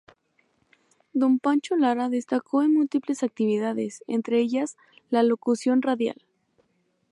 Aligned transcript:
Don 1.13 1.37
Pancho 1.37 1.75
Lara 1.75 2.09
destacó 2.09 2.63
en 2.63 2.73
múltiples 2.73 3.21
actividades, 3.21 4.03
entre 4.07 4.39
ellas 4.39 4.75
la 5.11 5.21
locución 5.21 5.83
radial. 5.83 6.25